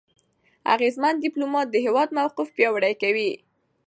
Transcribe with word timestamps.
اغېزمن 0.73 1.13
ډيپلوماټ 1.23 1.67
د 1.71 1.75
هېواد 1.85 2.09
موقف 2.17 2.47
پیاوړی 2.55 2.93
کوي. 3.01 3.31